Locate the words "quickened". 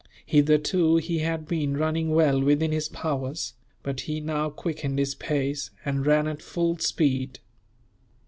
4.49-4.97